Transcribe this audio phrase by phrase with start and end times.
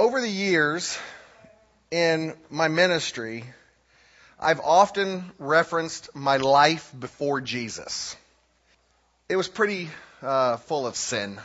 [0.00, 0.98] over the years
[1.90, 3.44] in my ministry,
[4.40, 8.16] I've often referenced my life before Jesus.
[9.28, 9.90] It was pretty
[10.22, 11.38] uh, full of sin,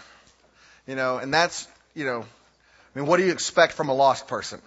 [0.88, 4.30] you know, and that's, you know, I mean, what do you expect from a lost
[4.30, 4.62] person?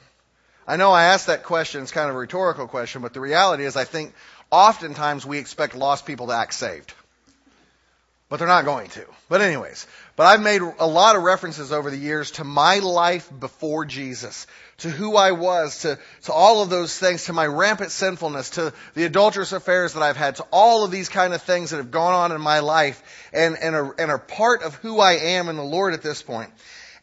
[0.66, 3.64] I know I asked that question, it's kind of a rhetorical question, but the reality
[3.64, 4.12] is I think
[4.50, 6.92] oftentimes we expect lost people to act saved
[8.28, 9.04] but they're not going to.
[9.28, 9.86] But anyways,
[10.16, 14.46] but I've made a lot of references over the years to my life before Jesus,
[14.78, 18.72] to who I was, to, to all of those things, to my rampant sinfulness, to
[18.94, 21.90] the adulterous affairs that I've had, to all of these kind of things that have
[21.90, 23.02] gone on in my life
[23.32, 26.22] and, and, are, and are part of who I am in the Lord at this
[26.22, 26.50] point.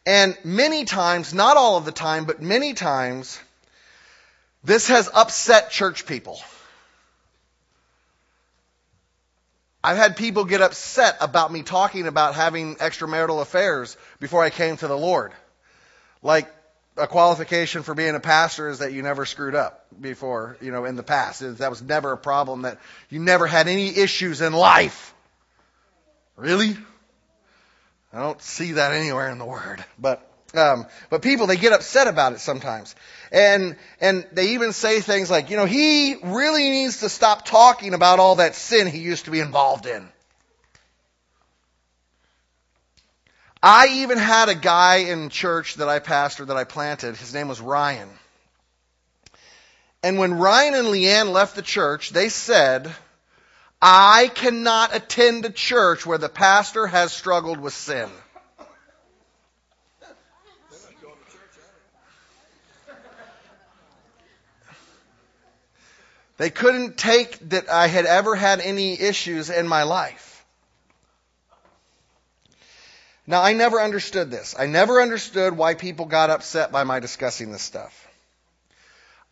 [0.04, 3.40] And many times, not all of the time, but many times,
[4.62, 6.38] this has upset church people.
[9.86, 14.76] I've had people get upset about me talking about having extramarital affairs before I came
[14.78, 15.30] to the Lord.
[16.24, 16.52] Like,
[16.96, 20.86] a qualification for being a pastor is that you never screwed up before, you know,
[20.86, 21.58] in the past.
[21.58, 25.14] That was never a problem, that you never had any issues in life.
[26.34, 26.76] Really?
[28.12, 29.84] I don't see that anywhere in the Word.
[30.00, 30.28] But
[30.58, 32.94] um, but people, they get upset about it sometimes.
[33.32, 37.94] And, and they even say things like, you know, he really needs to stop talking
[37.94, 40.08] about all that sin he used to be involved in.
[43.62, 47.16] I even had a guy in church that I pastored that I planted.
[47.16, 48.08] His name was Ryan.
[50.02, 52.94] And when Ryan and Leanne left the church, they said,
[53.82, 58.08] I cannot attend a church where the pastor has struggled with sin.
[66.38, 70.44] They couldn't take that I had ever had any issues in my life.
[73.26, 74.54] Now, I never understood this.
[74.56, 78.06] I never understood why people got upset by my discussing this stuff.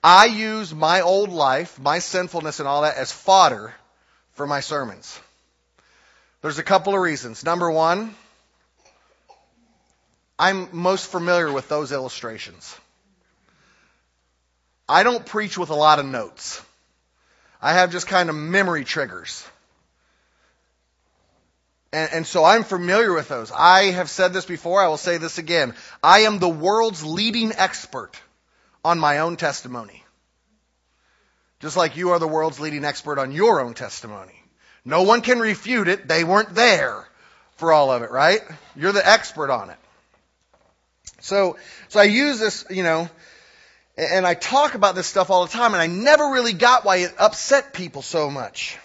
[0.03, 3.73] I use my old life, my sinfulness and all that as fodder
[4.33, 5.19] for my sermons.
[6.43, 7.45] There's a couple of reasons.
[7.45, 8.15] Number one,
[10.39, 12.77] I'm most familiar with those illustrations.
[14.89, 16.61] I don't preach with a lot of notes.
[17.65, 19.43] I have just kind of memory triggers.
[21.95, 23.51] And, and, so I'm familiar with those.
[23.51, 24.83] I have said this before.
[24.83, 25.75] I will say this again.
[26.03, 28.13] I am the world's leading expert
[28.85, 30.05] on my own testimony.
[31.61, 34.39] Just like you are the world's leading expert on your own testimony.
[34.85, 36.07] No one can refute it.
[36.07, 37.09] They weren't there
[37.57, 38.43] for all of it, right?
[38.77, 39.79] You're the expert on it.
[41.21, 41.57] So,
[41.89, 43.09] so I use this, you know,
[43.97, 46.97] and I talk about this stuff all the time, and I never really got why
[46.97, 48.77] it upset people so much.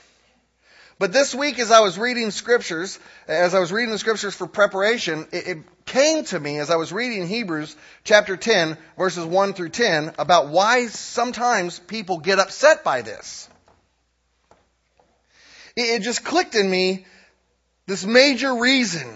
[0.99, 4.47] But this week, as I was reading scriptures, as I was reading the scriptures for
[4.47, 9.53] preparation, it, it, came to me as I was reading Hebrews chapter 10, verses 1
[9.53, 13.49] through 10, about why sometimes people get upset by this.
[15.75, 17.07] It, it just clicked in me
[17.87, 19.07] this major reason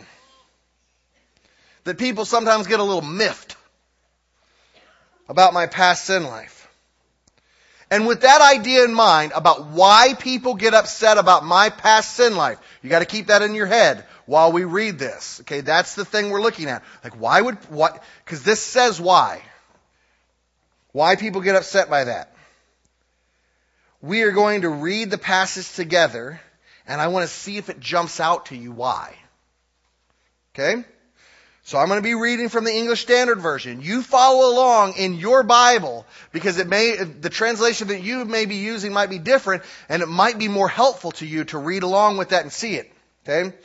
[1.83, 3.55] that people sometimes get a little miffed
[5.27, 6.67] about my past sin life.
[7.89, 12.35] And with that idea in mind about why people get upset about my past sin
[12.35, 15.41] life, you got to keep that in your head while we read this.
[15.41, 16.83] Okay, that's the thing we're looking at.
[17.03, 18.03] Like, why would what?
[18.25, 19.41] Because this says why.
[20.91, 22.33] Why people get upset by that.
[24.01, 26.41] We are going to read the passage together,
[26.87, 29.15] and I want to see if it jumps out to you why.
[30.53, 30.83] Okay?
[31.65, 33.81] So I'm going to be reading from the English Standard Version.
[33.81, 38.55] You follow along in your Bible because it may, the translation that you may be
[38.55, 42.17] using might be different and it might be more helpful to you to read along
[42.17, 42.91] with that and see it.
[43.23, 43.55] Okay?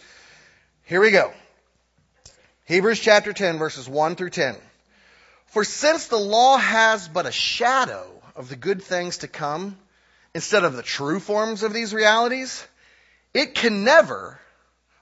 [0.84, 1.32] Here we go.
[2.66, 4.54] Hebrews chapter 10 verses 1 through 10.
[5.46, 9.76] For since the law has but a shadow of the good things to come
[10.34, 12.64] instead of the true forms of these realities,
[13.34, 14.38] it can never,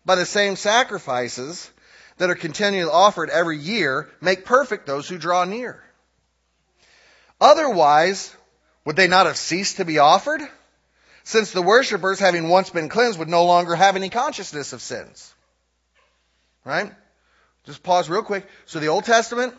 [0.06, 1.70] by the same sacrifices,
[2.18, 5.82] that are continually offered every year make perfect those who draw near.
[7.40, 8.34] Otherwise,
[8.84, 10.40] would they not have ceased to be offered?
[11.24, 15.34] Since the worshippers, having once been cleansed, would no longer have any consciousness of sins.
[16.64, 16.92] Right?
[17.64, 18.46] Just pause real quick.
[18.64, 19.52] So the Old Testament,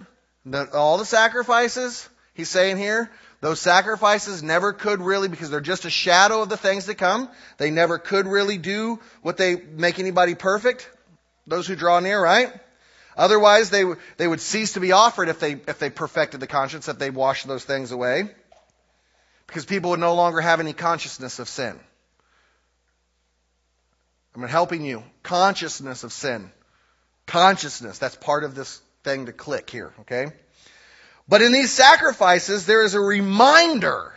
[0.45, 3.11] the, all the sacrifices, he's saying here,
[3.41, 7.29] those sacrifices never could really, because they're just a shadow of the things to come,
[7.57, 10.89] they never could really do what they make anybody perfect.
[11.47, 12.53] Those who draw near, right?
[13.15, 13.83] Otherwise, they,
[14.17, 17.09] they would cease to be offered if they, if they perfected the conscience, if they
[17.09, 18.29] washed those things away.
[19.47, 21.79] Because people would no longer have any consciousness of sin.
[24.35, 25.03] I'm helping you.
[25.23, 26.51] Consciousness of sin.
[27.25, 27.97] Consciousness.
[27.97, 30.27] That's part of this thing to click here, okay?
[31.27, 34.13] But in these sacrifices, there is a reminder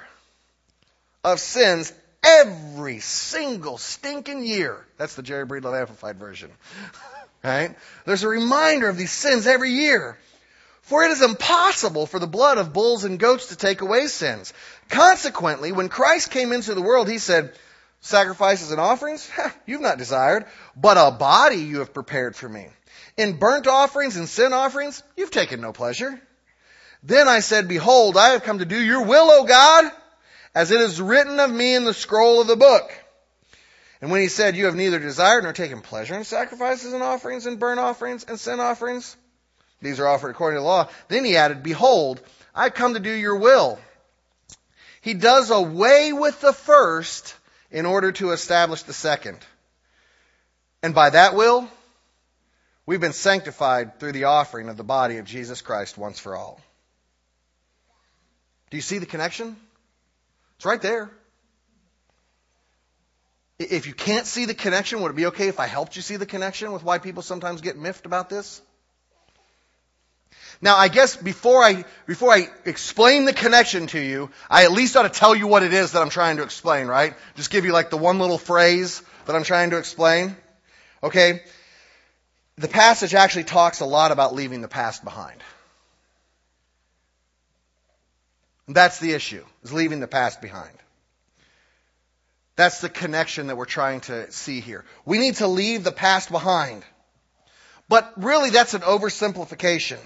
[1.24, 1.92] of sins
[2.22, 4.84] every single stinking year.
[4.98, 6.50] That's the Jerry Breedlove Amplified version.
[7.42, 7.74] right?
[8.04, 10.18] There's a reminder of these sins every year.
[10.82, 14.52] For it is impossible for the blood of bulls and goats to take away sins.
[14.88, 17.52] Consequently, when Christ came into the world, he said,
[18.00, 19.30] Sacrifices and offerings?
[19.66, 22.66] you've not desired, but a body you have prepared for me.
[23.16, 26.20] In burnt offerings and sin offerings, you've taken no pleasure.
[27.02, 29.92] Then I said, Behold, I have come to do your will, O God,
[30.54, 32.90] as it is written of me in the scroll of the book.
[34.00, 37.46] And when he said, You have neither desired nor taken pleasure in sacrifices and offerings
[37.46, 39.16] and burnt offerings and sin offerings,
[39.82, 40.88] these are offered according to the law.
[41.08, 42.20] Then he added, Behold,
[42.54, 43.78] I come to do your will.
[45.00, 47.34] He does away with the first
[47.70, 49.38] in order to establish the second.
[50.82, 51.68] And by that will,
[52.84, 56.60] we've been sanctified through the offering of the body of Jesus Christ once for all.
[58.70, 59.56] Do you see the connection?
[60.56, 61.10] It's right there.
[63.60, 66.16] If you can't see the connection, would it be okay if I helped you see
[66.16, 68.62] the connection with why people sometimes get miffed about this?
[70.62, 74.96] Now, I guess before I, before I explain the connection to you, I at least
[74.96, 77.14] ought to tell you what it is that I'm trying to explain, right?
[77.36, 80.36] Just give you like the one little phrase that I'm trying to explain.
[81.02, 81.42] Okay?
[82.56, 85.42] The passage actually talks a lot about leaving the past behind.
[88.68, 90.76] That's the issue, is leaving the past behind.
[92.60, 94.84] That's the connection that we're trying to see here.
[95.06, 96.84] We need to leave the past behind.
[97.88, 99.96] But really, that's an oversimplification.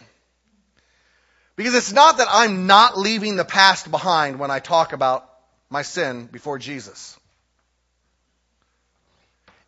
[1.57, 5.29] Because it's not that I'm not leaving the past behind when I talk about
[5.69, 7.19] my sin before Jesus.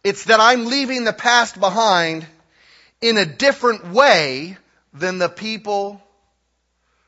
[0.05, 2.25] It's that I'm leaving the past behind
[3.01, 4.59] in a different way
[4.95, 6.01] than the people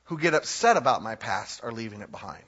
[0.06, 2.42] who get upset about my past are leaving it behind.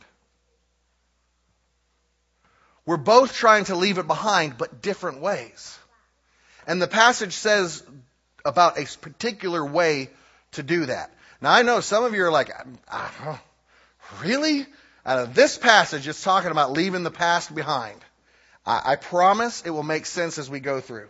[2.91, 5.79] We're both trying to leave it behind, but different ways.
[6.67, 7.85] And the passage says
[8.45, 10.11] about a particular way
[10.55, 11.15] to do that.
[11.41, 12.51] Now I know some of you are like,
[14.21, 14.67] really?
[15.07, 18.01] Out of this passage, it's talking about leaving the past behind.
[18.67, 21.07] I, I promise it will make sense as we go through.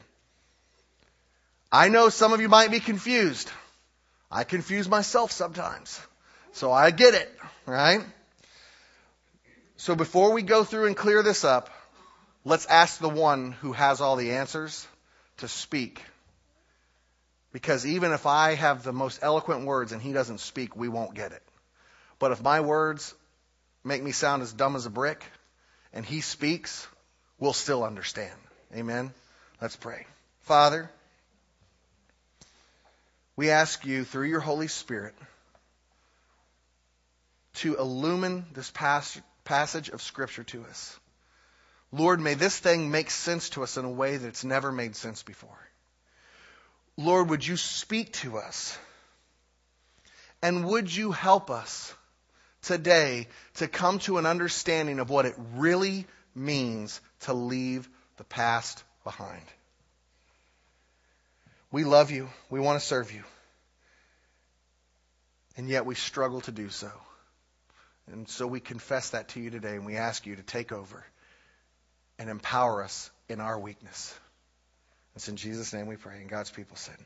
[1.73, 3.51] I know some of you might be confused.
[4.31, 5.99] I confuse myself sometimes.
[6.53, 7.35] So I get it,
[7.65, 8.05] right?
[9.81, 11.71] So before we go through and clear this up,
[12.45, 14.87] let's ask the one who has all the answers
[15.39, 16.05] to speak.
[17.51, 21.15] Because even if I have the most eloquent words and he doesn't speak, we won't
[21.15, 21.43] get it.
[22.19, 23.15] But if my words
[23.83, 25.25] make me sound as dumb as a brick
[25.95, 26.87] and he speaks,
[27.39, 28.39] we'll still understand.
[28.77, 29.15] Amen?
[29.63, 30.05] Let's pray.
[30.43, 30.91] Father,
[33.35, 35.15] we ask you through your Holy Spirit
[37.55, 38.71] to illumine this
[39.51, 40.97] passage of Scripture to us.
[41.91, 44.95] Lord, may this thing make sense to us in a way that it's never made
[44.95, 45.59] sense before.
[46.97, 48.79] Lord, would you speak to us?
[50.41, 51.93] And would you help us
[52.63, 57.89] today to come to an understanding of what it really means to leave
[58.19, 59.43] the past behind?
[61.73, 62.29] We love you.
[62.51, 63.25] We want to serve you.
[65.57, 66.93] And yet we struggle to do so.
[68.13, 71.05] And so we confess that to you today and we ask you to take over
[72.19, 74.15] and empower us in our weakness.
[75.17, 76.21] It's in Jesus' name we pray.
[76.21, 76.97] And God's people said,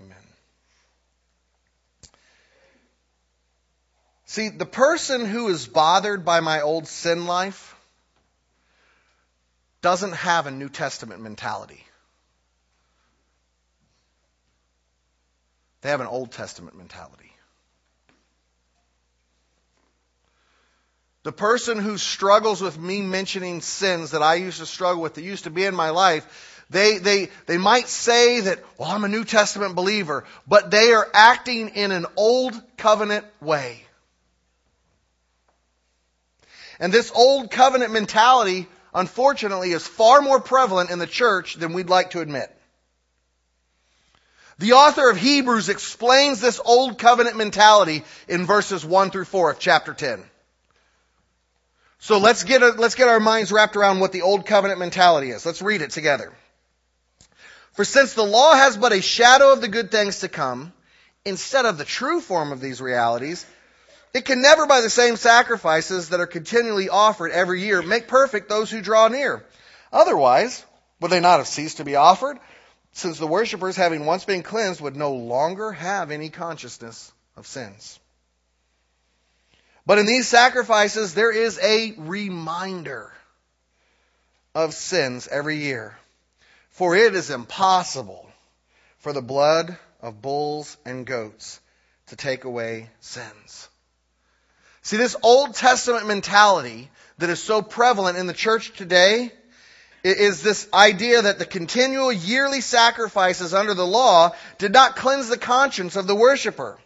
[0.00, 0.16] Amen.
[4.26, 7.74] See, the person who is bothered by my old sin life
[9.82, 11.84] doesn't have a New Testament mentality.
[15.82, 17.30] They have an Old Testament mentality.
[21.26, 25.24] The person who struggles with me mentioning sins that I used to struggle with, that
[25.24, 29.08] used to be in my life, they, they, they might say that, well, I'm a
[29.08, 33.84] New Testament believer, but they are acting in an old covenant way.
[36.78, 41.90] And this old covenant mentality, unfortunately, is far more prevalent in the church than we'd
[41.90, 42.56] like to admit.
[44.60, 49.58] The author of Hebrews explains this old covenant mentality in verses 1 through 4 of
[49.58, 50.22] chapter 10.
[52.06, 55.32] So let's get, a, let's get our minds wrapped around what the old covenant mentality
[55.32, 55.44] is.
[55.44, 56.32] Let's read it together.
[57.72, 60.72] For since the law has but a shadow of the good things to come,
[61.24, 63.44] instead of the true form of these realities,
[64.14, 68.48] it can never by the same sacrifices that are continually offered every year make perfect
[68.48, 69.44] those who draw near.
[69.92, 70.64] Otherwise,
[71.00, 72.38] would they not have ceased to be offered?
[72.92, 77.98] Since the worshippers, having once been cleansed, would no longer have any consciousness of sins.
[79.86, 83.12] But in these sacrifices, there is a reminder
[84.54, 85.96] of sins every year.
[86.70, 88.28] For it is impossible
[88.98, 91.60] for the blood of bulls and goats
[92.08, 93.68] to take away sins.
[94.82, 99.32] See, this Old Testament mentality that is so prevalent in the church today
[100.04, 105.38] is this idea that the continual yearly sacrifices under the law did not cleanse the
[105.38, 106.78] conscience of the worshiper.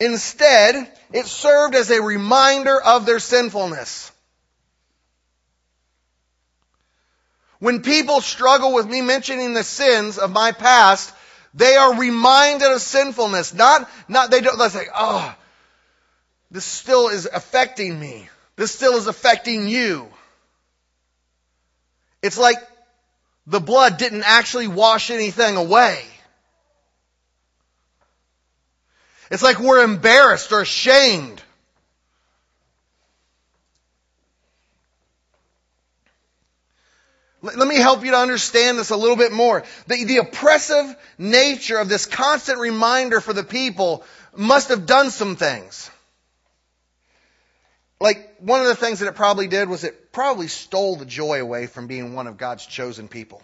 [0.00, 4.10] Instead, it served as a reminder of their sinfulness.
[7.60, 11.14] When people struggle with me mentioning the sins of my past,
[11.54, 13.54] they are reminded of sinfulness.
[13.54, 15.34] Not, not, they don't, say, oh,
[16.50, 18.28] this still is affecting me.
[18.56, 20.08] This still is affecting you.
[22.22, 22.56] It's like
[23.46, 26.02] the blood didn't actually wash anything away.
[29.30, 31.42] It's like we're embarrassed or ashamed.
[37.42, 39.64] Let me help you to understand this a little bit more.
[39.86, 44.02] The, the, oppressive nature of this constant reminder for the people
[44.34, 45.90] must have done some things.
[48.00, 51.40] Like, one of the things that it probably did was it probably stole the joy
[51.40, 53.42] away from being one of God's chosen people.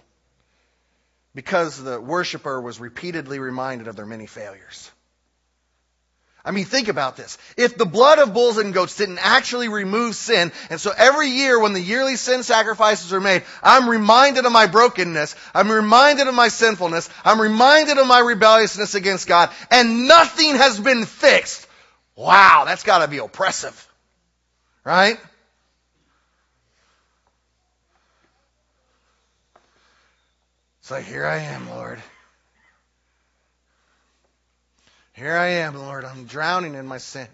[1.34, 4.90] Because the worshiper was repeatedly reminded of their many failures.
[6.44, 7.37] I mean, think about this.
[7.56, 11.61] If the blood of bulls and goats didn't actually remove sin, and so every year
[11.61, 16.35] when the yearly sin sacrifices are made, I'm reminded of my brokenness, I'm reminded of
[16.35, 21.66] my sinfulness, I'm reminded of my rebelliousness against God, and nothing has been fixed.
[22.16, 23.87] Wow, that's gotta be oppressive.
[24.82, 25.20] Right?
[30.80, 32.00] It's like, here I am, Lord.
[35.20, 36.06] Here I am, Lord.
[36.06, 37.28] I'm drowning in my sin.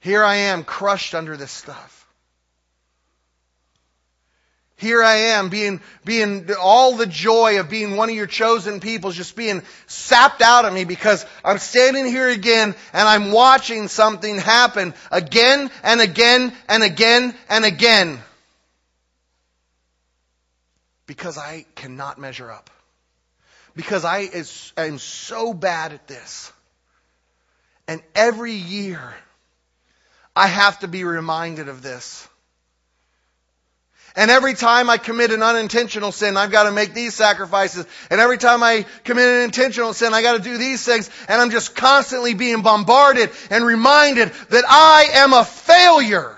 [0.00, 2.06] Here I am crushed under this stuff.
[4.76, 9.12] Here I am being, being, all the joy of being one of your chosen people
[9.12, 14.36] just being sapped out of me because I'm standing here again and I'm watching something
[14.36, 18.18] happen again and again and again and again.
[21.06, 22.68] Because I cannot measure up
[23.80, 24.28] because I
[24.76, 26.52] am so bad at this.
[27.88, 29.00] And every year,
[30.36, 32.28] I have to be reminded of this.
[34.14, 37.86] And every time I commit an unintentional sin, I've got to make these sacrifices.
[38.10, 41.08] And every time I commit an intentional sin, I got to do these things.
[41.26, 46.36] And I'm just constantly being bombarded and reminded that I am a failure.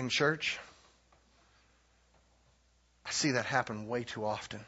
[0.00, 0.58] In church,
[3.06, 4.60] I see that happen way too often.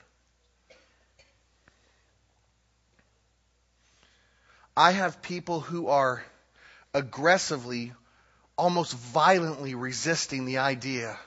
[4.77, 6.25] I have people who are
[6.95, 7.93] aggressively,
[8.57, 11.19] almost violently resisting the idea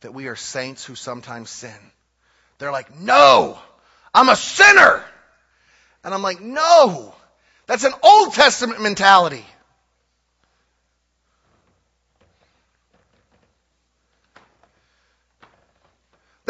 [0.00, 1.78] that we are saints who sometimes sin.
[2.58, 3.58] They're like, no,
[4.14, 5.04] I'm a sinner.
[6.04, 7.14] And I'm like, no,
[7.66, 9.44] that's an Old Testament mentality.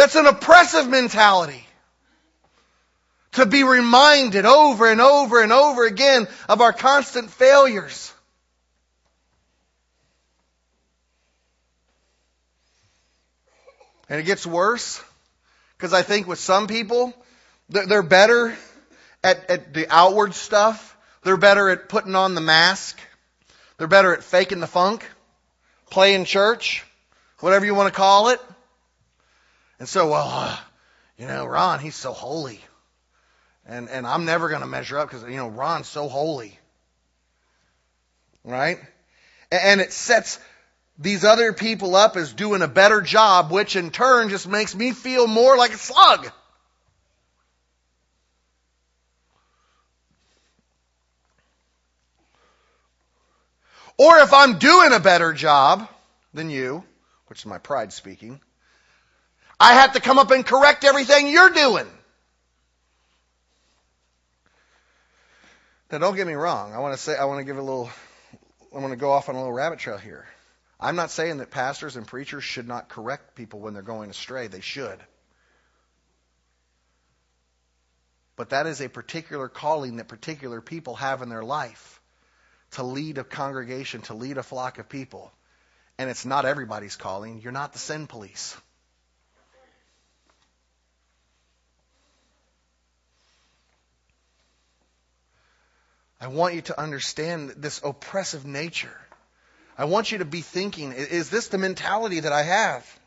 [0.03, 1.65] That's an oppressive mentality.
[3.35, 8.13] To be reminded over and over and over again of our constant failures.
[14.09, 15.01] And it gets worse
[15.77, 17.15] because I think with some people,
[17.69, 18.57] they're better
[19.23, 20.97] at, at the outward stuff.
[21.23, 22.99] They're better at putting on the mask.
[23.79, 25.09] They're better at faking the funk,
[25.91, 26.85] playing church,
[27.39, 28.41] whatever you want to call it.
[29.83, 30.57] And so, well, uh,
[31.19, 32.61] you know, Ron, he's so holy.
[33.67, 36.57] And, and I'm never going to measure up because, you know, Ron's so holy.
[38.45, 38.79] Right?
[39.51, 40.39] And it sets
[40.99, 44.93] these other people up as doing a better job, which in turn just makes me
[44.93, 46.31] feel more like a slug.
[53.99, 55.89] Or if I'm doing a better job
[56.33, 56.85] than you,
[57.27, 58.41] which is my pride speaking,
[59.62, 61.87] I have to come up and correct everything you're doing.
[65.92, 66.75] Now don't get me wrong.
[66.75, 67.88] I want to say, I want to give a little,
[68.75, 70.26] I want to go off on a little rabbit trail here.
[70.81, 74.49] I'm not saying that pastors and preachers should not correct people when they're going astray.
[74.49, 74.99] They should.
[78.35, 82.00] But that is a particular calling that particular people have in their life
[82.73, 85.31] to lead a congregation, to lead a flock of people.
[85.99, 87.40] And it's not everybody's calling.
[87.42, 88.57] You're not the sin police.
[96.23, 98.97] I want you to understand this oppressive nature.
[99.76, 102.99] I want you to be thinking, is this the mentality that I have?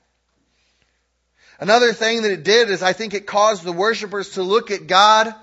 [1.57, 4.87] Another thing that it did is I think it caused the worshipers to look at
[4.87, 5.33] God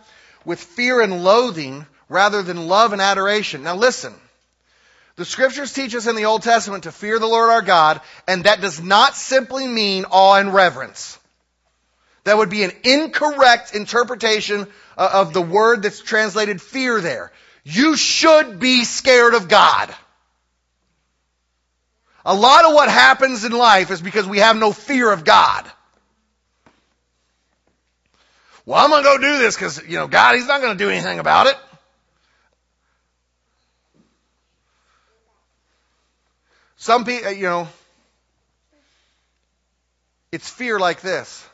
[0.45, 3.63] with fear and loathing rather than love and adoration.
[3.63, 4.13] Now listen.
[5.17, 8.45] The scriptures teach us in the Old Testament to fear the Lord our God, and
[8.45, 11.19] that does not simply mean awe and reverence.
[12.25, 14.67] That would be an incorrect interpretation
[14.99, 17.33] uh, of the word that's translated fear there.
[17.65, 19.95] You should be scared of God.
[22.25, 25.71] A lot of what happens in life is because we have no fear of God.
[28.65, 30.85] Well, I'm going to go do this because, you know, God, He's not going to
[30.85, 31.57] do anything about it.
[36.77, 37.69] Some people, you know,
[40.31, 41.49] it's fear like this.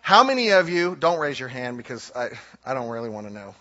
[0.00, 2.30] How many of you, don't raise your hand because I,
[2.64, 3.54] I don't really want to know.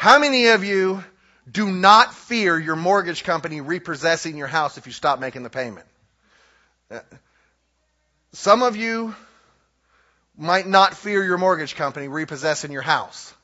[0.00, 1.04] How many of you
[1.46, 5.86] do not fear your mortgage company repossessing your house if you stop making the payment?
[6.90, 7.00] Uh,
[8.32, 9.14] some of you
[10.38, 13.34] might not fear your mortgage company repossessing your house.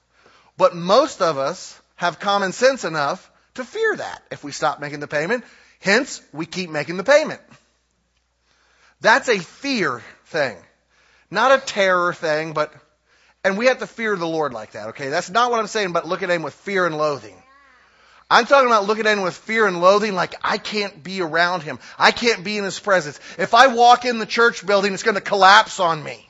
[0.56, 5.00] But most of us have common sense enough to fear that if we stop making
[5.00, 5.44] the payment.
[5.80, 7.42] Hence, we keep making the payment.
[9.02, 10.56] That's a fear thing.
[11.30, 12.72] Not a terror thing, but,
[13.46, 15.08] and we have to fear the Lord like that, okay?
[15.08, 17.36] That's not what I'm saying, but look at him with fear and loathing.
[18.28, 21.62] I'm talking about looking at him with fear and loathing like I can't be around
[21.62, 21.78] him.
[21.96, 23.20] I can't be in his presence.
[23.38, 26.28] If I walk in the church building, it's going to collapse on me.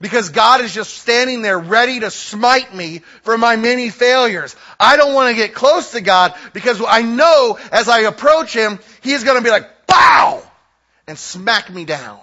[0.00, 4.56] Because God is just standing there ready to smite me for my many failures.
[4.78, 8.78] I don't want to get close to God because I know as I approach Him,
[9.02, 10.42] He's going to be like, BOW!
[11.06, 12.20] And smack me down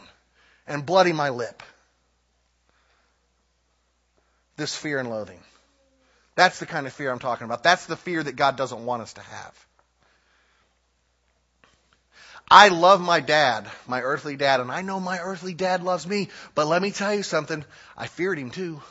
[0.66, 1.62] and bloody my lip.
[4.58, 5.40] This fear and loathing.
[6.36, 7.64] That's the kind of fear I'm talking about.
[7.64, 9.66] That's the fear that God doesn't want us to have.
[12.50, 16.30] I love my dad, my earthly dad, and I know my earthly dad loves me,
[16.56, 17.64] but let me tell you something,
[17.98, 18.82] I feared him too.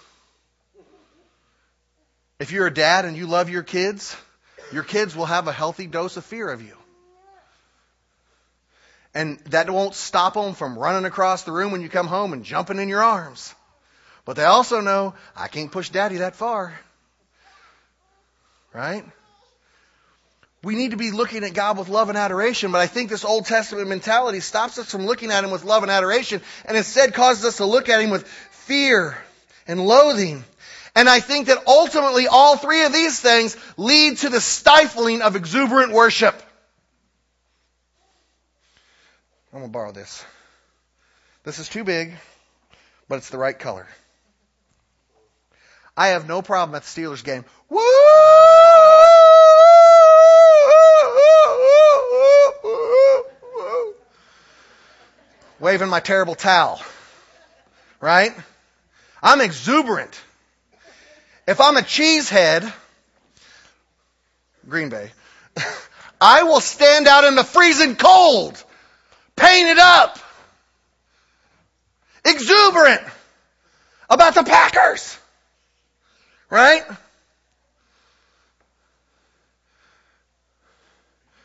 [2.39, 4.15] If you're a dad and you love your kids,
[4.73, 6.77] your kids will have a healthy dose of fear of you.
[9.15, 12.45] And that won't stop them from running across the room when you come home and
[12.45, 13.55] jumping in your arms.
[14.27, 16.79] But they also know, I can't push daddy that far.
[18.75, 19.05] Right?
[20.63, 23.25] We need to be looking at God with love and adoration, but I think this
[23.25, 27.15] Old Testament mentality stops us from looking at Him with love and adoration and instead
[27.15, 29.17] causes us to look at Him with fear
[29.69, 30.45] and loathing.
[30.97, 35.37] And I think that ultimately all three of these things lead to the stifling of
[35.37, 36.35] exuberant worship.
[39.53, 40.25] I'm going to borrow this.
[41.45, 42.13] This is too big,
[43.09, 43.87] but it's the right color.
[45.97, 47.45] I have no problem at the Steelers game.
[47.71, 47.81] Woo!
[55.59, 56.81] waving my terrible towel.
[58.01, 58.33] Right?
[59.23, 60.21] I'm exuberant.
[61.47, 62.73] If I'm a cheesehead,
[64.69, 65.11] Green Bay,
[66.21, 68.63] I will stand out in the freezing cold,
[69.37, 70.19] painted up,
[72.25, 73.03] exuberant
[74.11, 75.19] about the Packers.
[76.49, 76.85] Right?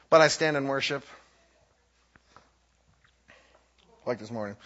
[0.10, 1.04] But I stand in worship
[4.06, 4.58] like this morning.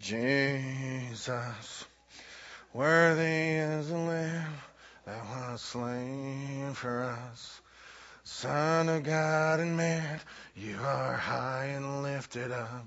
[0.00, 1.84] Jesus,
[2.74, 4.52] worthy is the Lamb
[5.06, 7.60] that was slain for us.
[8.24, 10.20] Son of God and man,
[10.54, 12.86] you are high and lifted up,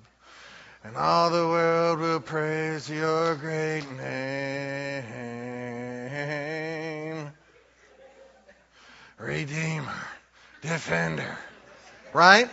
[0.85, 5.05] and all the world will praise your great name.
[9.17, 10.07] Redeemer,
[10.61, 11.37] defender.
[12.13, 12.47] Right?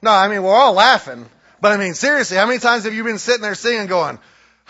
[0.00, 1.26] No, I mean, we're all laughing.
[1.60, 4.20] But I mean, seriously, how many times have you been sitting there singing going,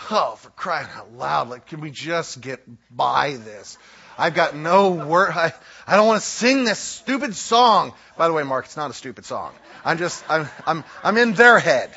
[0.09, 3.77] oh, for crying out loud, like, can we just get by this?
[4.17, 5.29] I've got no word.
[5.35, 5.53] I,
[5.85, 7.93] I don't want to sing this stupid song.
[8.17, 9.53] By the way, Mark, it's not a stupid song.
[9.85, 11.91] I'm just, I'm, I'm, I'm in their head.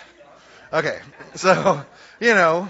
[0.75, 0.99] Okay.
[1.37, 1.85] So,
[2.19, 2.69] you know,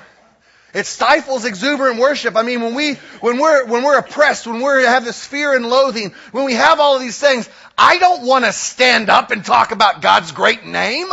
[0.75, 2.37] it stifles exuberant worship.
[2.37, 5.67] I mean, when we, when we're, when we're oppressed, when we have this fear and
[5.67, 9.43] loathing, when we have all of these things, I don't want to stand up and
[9.43, 11.07] talk about God's great name.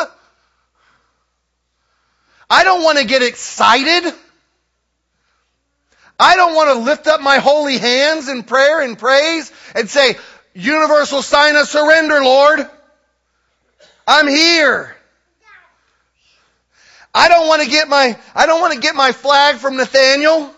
[2.50, 4.14] I don't want to get excited.
[6.20, 10.18] I don't want to lift up my holy hands in prayer and praise and say,
[10.54, 12.70] universal sign of surrender, Lord.
[14.06, 14.98] I'm here.
[17.14, 20.50] I don't want to get my, I don't want to get my flag from Nathaniel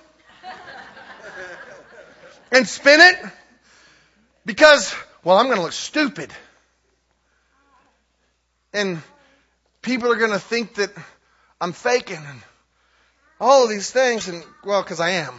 [2.51, 3.17] and spin it.
[4.45, 6.31] Because, well, I'm going to look stupid.
[8.73, 9.01] And
[9.81, 10.91] people are going to think that
[11.61, 12.41] I'm faking and
[13.39, 14.27] all of these things.
[14.27, 15.33] And, well, because I am.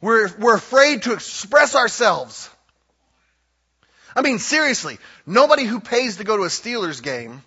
[0.00, 2.50] We're, we're afraid to express ourselves.
[4.16, 7.42] I mean, seriously, nobody who pays to go to a Steelers game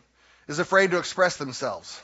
[0.47, 2.01] is afraid to express themselves.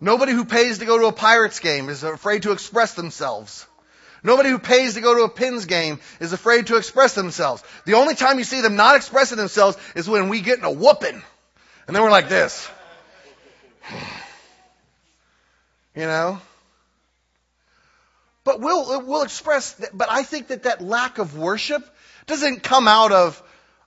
[0.00, 3.66] Nobody who pays to go to a Pirates game is afraid to express themselves.
[4.24, 7.62] Nobody who pays to go to a Pens game is afraid to express themselves.
[7.84, 10.70] The only time you see them not expressing themselves is when we get in a
[10.70, 11.22] whooping.
[11.86, 12.68] And then we're like this.
[15.94, 16.40] You know?
[18.44, 21.82] But we'll, we'll express, that, but I think that that lack of worship
[22.26, 23.40] doesn't come out of,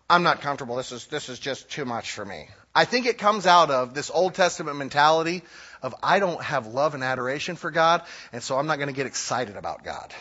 [0.10, 2.48] I'm not comfortable, this is, this is just too much for me.
[2.74, 5.44] I think it comes out of this Old Testament mentality
[5.82, 8.94] of I don't have love and adoration for God, and so I'm not going to
[8.94, 10.14] get excited about God.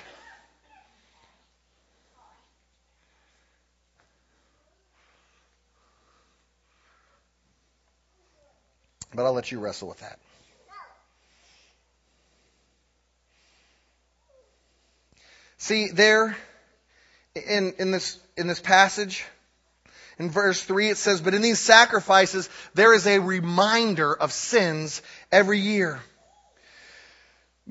[9.14, 10.18] But I'll let you wrestle with that.
[15.64, 16.36] See, there
[17.34, 19.24] in, in, this, in this passage,
[20.18, 25.00] in verse 3, it says, But in these sacrifices, there is a reminder of sins
[25.32, 26.02] every year.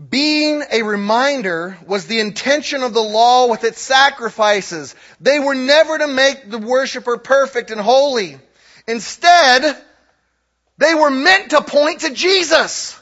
[0.09, 4.95] Being a reminder was the intention of the law with its sacrifices.
[5.21, 8.39] They were never to make the worshiper perfect and holy.
[8.87, 9.79] Instead,
[10.79, 12.99] they were meant to point to Jesus.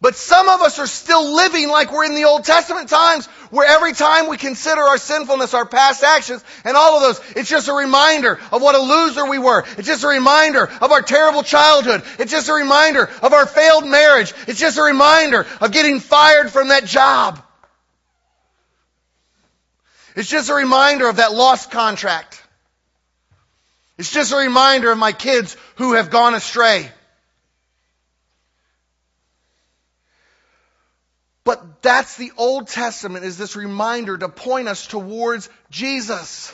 [0.00, 3.66] But some of us are still living like we're in the Old Testament times where
[3.66, 7.66] every time we consider our sinfulness, our past actions, and all of those, it's just
[7.66, 9.64] a reminder of what a loser we were.
[9.76, 12.04] It's just a reminder of our terrible childhood.
[12.20, 14.32] It's just a reminder of our failed marriage.
[14.46, 17.42] It's just a reminder of getting fired from that job.
[20.14, 22.40] It's just a reminder of that lost contract.
[23.98, 26.88] It's just a reminder of my kids who have gone astray.
[31.48, 36.52] But that's the Old Testament is this reminder to point us towards Jesus.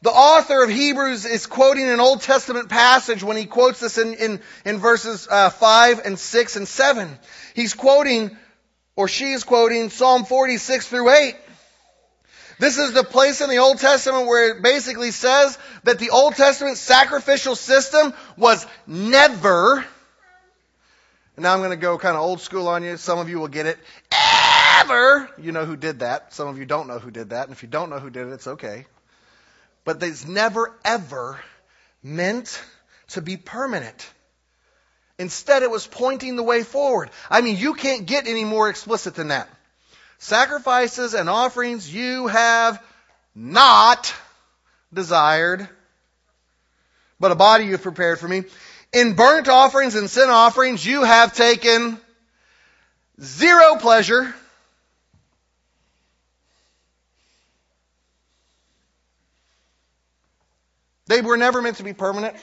[0.00, 4.14] The author of Hebrews is quoting an Old Testament passage when he quotes this in,
[4.14, 7.18] in, in verses uh, 5 and 6 and 7.
[7.54, 8.34] He's quoting,
[8.96, 11.36] or she is quoting Psalm 46 through 8.
[12.58, 16.36] This is the place in the Old Testament where it basically says that the Old
[16.36, 19.84] Testament sacrificial system was never
[21.36, 22.96] and now I'm going to go kind of old school on you.
[22.96, 23.78] Some of you will get it.
[24.80, 25.28] Ever!
[25.38, 26.32] You know who did that.
[26.32, 27.48] Some of you don't know who did that.
[27.48, 28.86] And if you don't know who did it, it's okay.
[29.84, 31.40] But it's never, ever
[32.02, 32.62] meant
[33.08, 34.08] to be permanent.
[35.18, 37.10] Instead, it was pointing the way forward.
[37.30, 39.48] I mean, you can't get any more explicit than that.
[40.18, 42.82] Sacrifices and offerings you have
[43.34, 44.14] not
[44.92, 45.68] desired,
[47.18, 48.44] but a body you've prepared for me.
[48.94, 51.98] In burnt offerings and sin offerings, you have taken
[53.20, 54.32] zero pleasure.
[61.06, 62.36] They were never meant to be permanent.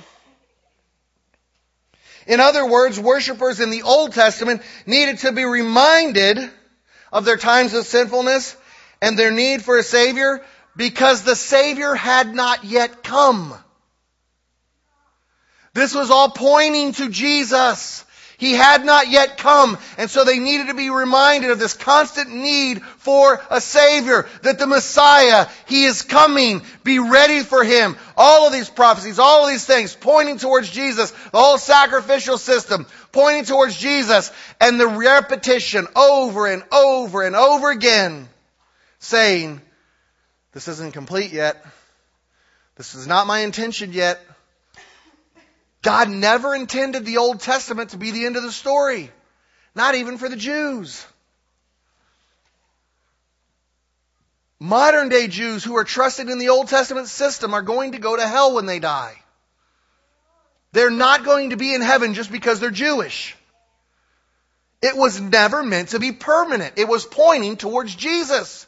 [2.27, 6.37] In other words, worshippers in the Old Testament needed to be reminded
[7.13, 8.57] of their times of sinfulness
[9.01, 10.43] and their need for a Savior
[10.75, 13.53] because the Savior had not yet come.
[15.73, 18.05] This was all pointing to Jesus.
[18.37, 22.33] He had not yet come, and so they needed to be reminded of this constant
[22.33, 27.95] need for a Savior, that the Messiah, He is coming, be ready for Him.
[28.17, 32.87] All of these prophecies, all of these things pointing towards Jesus, the whole sacrificial system
[33.11, 38.27] pointing towards Jesus, and the repetition over and over and over again,
[38.97, 39.61] saying,
[40.53, 41.63] this isn't complete yet.
[42.75, 44.19] This is not my intention yet.
[45.81, 49.11] God never intended the Old Testament to be the end of the story.
[49.73, 51.05] Not even for the Jews.
[54.59, 58.15] Modern day Jews who are trusted in the Old Testament system are going to go
[58.15, 59.15] to hell when they die.
[60.71, 63.35] They're not going to be in heaven just because they're Jewish.
[64.81, 66.73] It was never meant to be permanent.
[66.77, 68.67] It was pointing towards Jesus.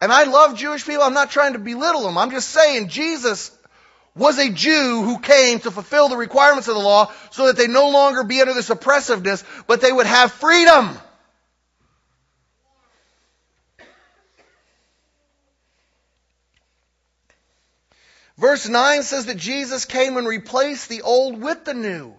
[0.00, 1.02] And I love Jewish people.
[1.02, 2.18] I'm not trying to belittle them.
[2.18, 3.55] I'm just saying Jesus
[4.16, 7.68] was a Jew who came to fulfill the requirements of the law so that they
[7.68, 10.98] no longer be under this oppressiveness, but they would have freedom.
[18.38, 22.14] Verse 9 says that Jesus came and replaced the old with the new.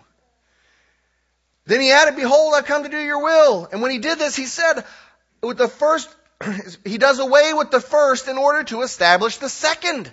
[1.65, 3.67] Then he added, Behold, I've come to do your will.
[3.71, 4.83] And when he did this, he said,
[5.43, 6.09] with the first,
[6.85, 10.11] he does away with the first in order to establish the second.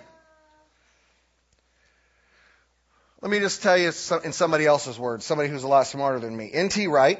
[3.25, 3.87] Let me just tell you
[4.23, 6.51] in somebody else's words, somebody who's a lot smarter than me.
[6.53, 6.85] N.T.
[6.85, 7.19] Wright,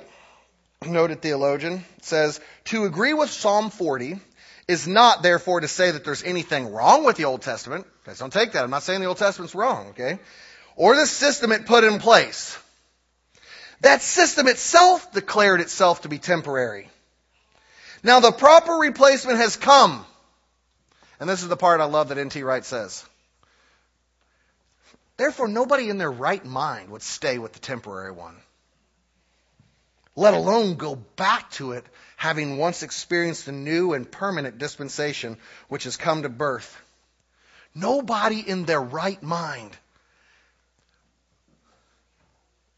[0.86, 4.20] noted theologian, says, To agree with Psalm 40
[4.68, 7.88] is not therefore to say that there's anything wrong with the Old Testament.
[8.06, 8.64] Guys, don't take that.
[8.64, 10.20] I'm not saying the Old Testament's wrong, okay?
[10.76, 12.56] Or the system it put in place.
[13.82, 16.88] That system itself declared itself to be temporary.
[18.04, 20.06] Now the proper replacement has come.
[21.20, 22.44] And this is the part I love that N.T.
[22.44, 23.04] Wright says.
[25.18, 28.36] Therefore, nobody in their right mind would stay with the temporary one,
[30.16, 31.86] let alone go back to it,
[32.18, 36.82] having once experienced the new and permanent dispensation which has come to birth.
[37.74, 39.78] Nobody in their right mind,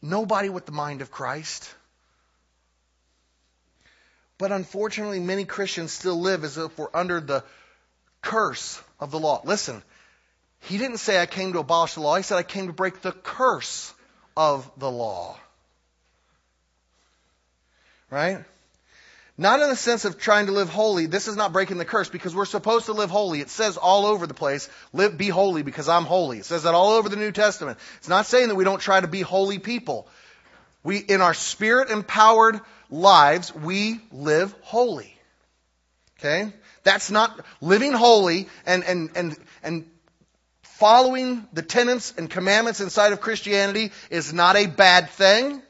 [0.02, 1.72] nobody with the mind of Christ.
[4.38, 7.44] But unfortunately, many Christians still live as if we're under the
[8.22, 9.40] curse of the law.
[9.44, 9.82] Listen,
[10.60, 12.16] he didn't say I came to abolish the law.
[12.16, 13.92] He said I came to break the curse
[14.36, 15.38] of the law.
[18.10, 18.44] Right?
[19.40, 21.06] Not in the sense of trying to live holy.
[21.06, 23.40] This is not breaking the curse because we're supposed to live holy.
[23.40, 26.38] It says all over the place, live, be holy because I'm holy.
[26.38, 27.78] It says that all over the New Testament.
[27.98, 30.08] It's not saying that we don't try to be holy people.
[30.82, 35.14] We, in our spirit empowered lives, we live holy.
[36.18, 36.52] Okay?
[36.82, 39.86] That's not living holy and, and, and, and
[40.78, 45.60] following the tenets and commandments inside of Christianity is not a bad thing.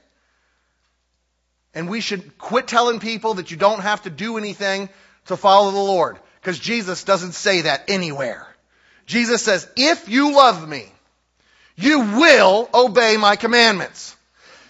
[1.72, 4.90] And we should quit telling people that you don't have to do anything
[5.26, 6.18] to follow the Lord.
[6.40, 8.46] Because Jesus doesn't say that anywhere.
[9.06, 10.84] Jesus says, if you love me,
[11.74, 14.14] you will obey my commandments.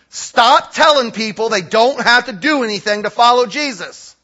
[0.08, 4.14] Stop telling people they don't have to do anything to follow Jesus.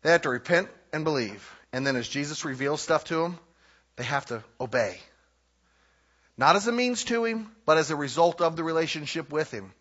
[0.00, 1.53] They have to repent and believe.
[1.74, 3.36] And then as Jesus reveals stuff to them,
[3.96, 4.96] they have to obey.
[6.38, 9.72] Not as a means to Him, but as a result of the relationship with Him.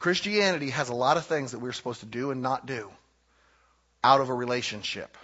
[0.00, 2.90] Christianity has a lot of things that we're supposed to do and not do
[4.02, 5.16] out of a relationship.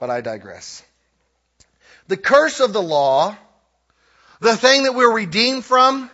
[0.00, 0.82] But I digress.
[2.08, 3.36] The curse of the law,
[4.40, 6.10] the thing that we're redeemed from,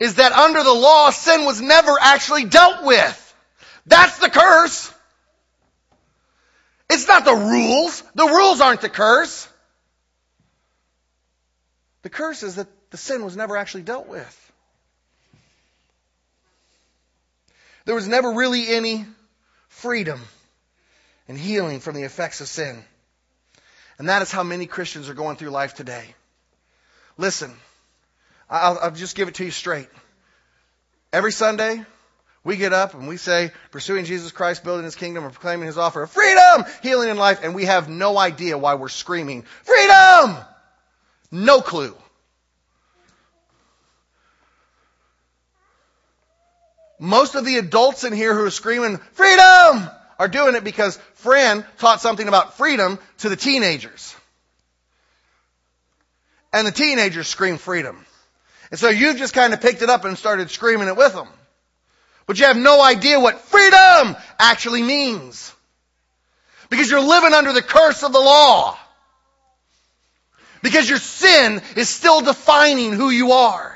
[0.00, 3.34] is that under the law, sin was never actually dealt with.
[3.86, 4.92] That's the curse.
[6.88, 8.02] It's not the rules.
[8.14, 9.48] The rules aren't the curse.
[12.02, 14.52] The curse is that the sin was never actually dealt with.
[17.84, 19.04] There was never really any
[19.68, 20.20] freedom
[21.28, 22.84] and healing from the effects of sin.
[23.98, 26.14] And that is how many Christians are going through life today.
[27.16, 27.52] Listen,
[28.50, 29.88] I'll, I'll just give it to you straight.
[31.12, 31.84] Every Sunday,
[32.46, 35.76] we get up and we say, pursuing Jesus Christ, building his kingdom, and proclaiming his
[35.76, 40.36] offer of freedom, healing and life, and we have no idea why we're screaming, freedom!
[41.32, 41.94] No clue.
[47.00, 49.90] Most of the adults in here who are screaming, freedom!
[50.18, 54.14] are doing it because Fran taught something about freedom to the teenagers.
[56.52, 58.06] And the teenagers scream freedom.
[58.70, 61.28] And so you just kind of picked it up and started screaming it with them.
[62.26, 65.52] But you have no idea what freedom actually means.
[66.68, 68.76] Because you're living under the curse of the law.
[70.62, 73.75] Because your sin is still defining who you are.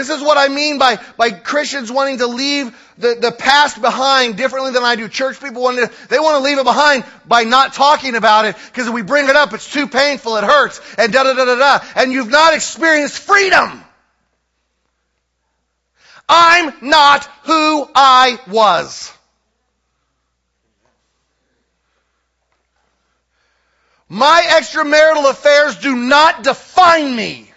[0.00, 4.38] This is what I mean by, by Christians wanting to leave the, the past behind
[4.38, 5.08] differently than I do.
[5.08, 8.56] Church people want to, they want to leave it behind by not talking about it
[8.68, 11.44] because if we bring it up, it's too painful, it hurts, and da da da
[11.44, 11.84] da da.
[11.96, 13.84] And you've not experienced freedom.
[16.26, 19.12] I'm not who I was.
[24.08, 27.49] My extramarital affairs do not define me.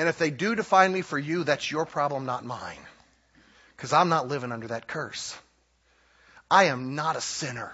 [0.00, 2.78] And if they do define me for you, that's your problem, not mine.
[3.76, 5.36] Because I'm not living under that curse.
[6.50, 7.70] I am not a sinner.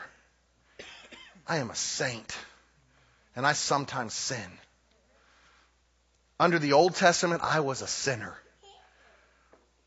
[1.47, 2.37] I am a saint.
[3.37, 4.59] And I sometimes sin.
[6.41, 8.35] Under the Old Testament, I was a sinner.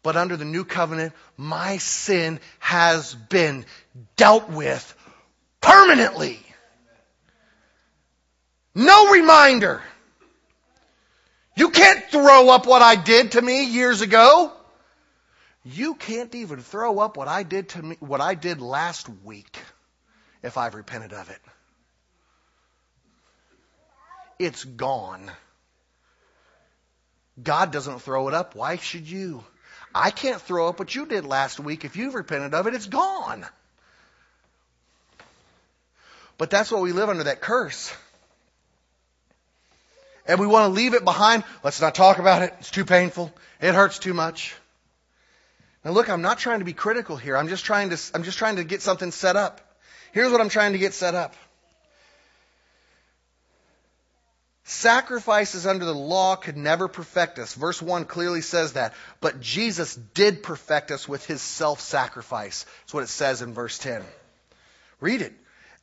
[0.02, 3.66] But under the New Covenant, my sin has been
[4.16, 4.96] dealt with
[5.60, 6.40] permanently.
[8.74, 9.84] No reminder.
[11.60, 14.54] You can't throw up what I did to me years ago.
[15.66, 19.60] You can't even throw up what I did to me, what I did last week
[20.42, 21.42] if I've repented of it.
[24.40, 25.30] It's gone.
[27.44, 28.56] God doesn't throw it up.
[28.56, 29.44] Why should you?
[29.94, 31.84] I can't throw up what you did last week.
[31.84, 33.46] If you've repented of it, it's gone.
[36.38, 37.94] But that's what we live under, that curse.
[40.30, 41.44] And we want to leave it behind.
[41.64, 42.54] Let's not talk about it.
[42.60, 43.34] It's too painful.
[43.60, 44.56] It hurts too much.
[45.84, 47.36] Now look, I'm not trying to be critical here.
[47.36, 49.60] I'm just trying to, I'm just trying to get something set up.
[50.12, 51.34] Here's what I'm trying to get set up.
[54.66, 57.56] Sacrifices under the law could never perfect us.
[57.56, 58.94] Verse 1 clearly says that.
[59.22, 62.68] But Jesus did perfect us with his self-sacrifice.
[62.82, 64.04] That's what it says in verse 10.
[65.02, 65.34] Read it.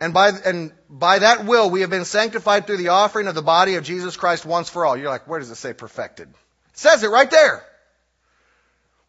[0.01, 3.43] And by, and by that will we have been sanctified through the offering of the
[3.43, 4.97] body of Jesus Christ once for all.
[4.97, 6.29] You're like, where does it say perfected?
[6.29, 7.65] It says it right there.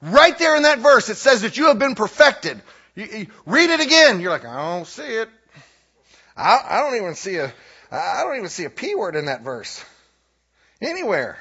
[0.01, 2.61] Right there in that verse, it says that you have been perfected.
[2.95, 4.21] You, you read it again.
[4.21, 5.29] You're like, I don't see it.
[6.37, 7.51] I, I don't even see a,
[7.91, 9.83] I don't even see a P word in that verse.
[10.81, 11.37] Anywhere.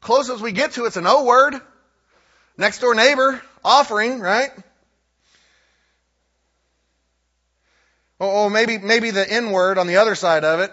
[0.00, 1.54] Close as we get to it's an O word.
[2.58, 4.50] Next door neighbor, offering, right?
[8.22, 10.72] Oh, oh, maybe, maybe the N word on the other side of it.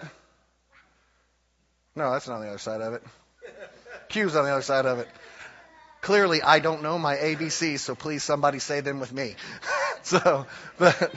[1.96, 3.02] No, that's not on the other side of it.
[4.08, 5.08] Q's on the other side of it.
[6.00, 9.34] Clearly, I don't know my ABCs, so please somebody say them with me.
[10.04, 10.46] so,
[10.78, 11.12] but,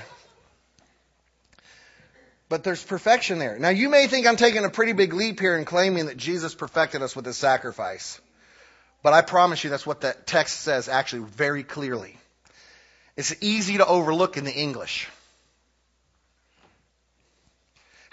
[2.50, 3.60] but there's perfection there.
[3.60, 6.56] Now you may think I'm taking a pretty big leap here in claiming that Jesus
[6.56, 8.20] perfected us with his sacrifice.
[9.04, 12.18] But I promise you that's what that text says actually very clearly.
[13.16, 15.08] It's easy to overlook in the English.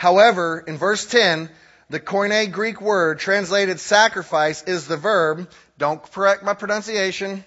[0.00, 1.50] However, in verse 10,
[1.90, 7.44] the Koine Greek word translated sacrifice is the verb, don't correct my pronunciation,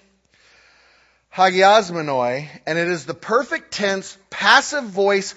[1.34, 5.34] hagiasmenoi, and it is the perfect tense, passive voice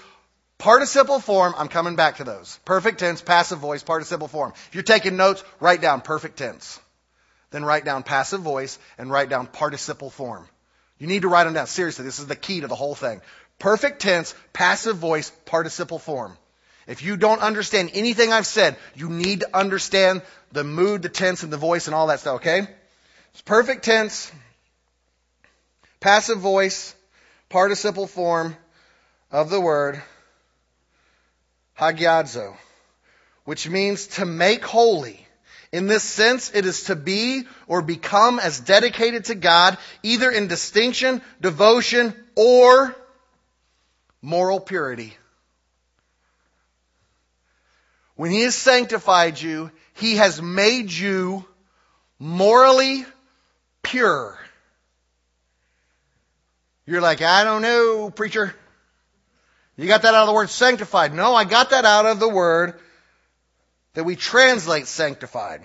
[0.60, 2.60] Participle form, I'm coming back to those.
[2.66, 4.54] Perfect tense, passive voice, participle form.
[4.70, 6.80] If you're taking notes, write down perfect tense.
[7.50, 10.48] Then write down passive voice and write down participle form.
[11.00, 11.68] You need to write them down.
[11.68, 13.22] Seriously, this is the key to the whole thing.
[13.60, 16.38] Perfect tense, passive voice, participle form.
[16.88, 20.22] If you don't understand anything I've said, you need to understand
[20.54, 22.66] the mood, the tense, and the voice and all that stuff, okay?
[23.34, 24.32] It's perfect tense,
[26.00, 26.96] passive voice,
[27.50, 28.56] participle form
[29.32, 30.02] of the word,
[31.78, 32.56] hagiadzo,
[33.44, 35.26] which means to make holy.
[35.74, 40.48] In this sense, it is to be or become as dedicated to God, either in
[40.48, 42.96] distinction, devotion, or
[44.22, 45.14] moral purity.
[48.18, 51.46] When He has sanctified you, He has made you
[52.20, 53.06] morally
[53.84, 54.38] pure.
[56.86, 58.54] You're like, I don't know, preacher.
[59.78, 61.14] You got that out of the word sanctified.
[61.14, 62.80] No, I got that out of the word
[63.94, 65.62] that we translate sanctified.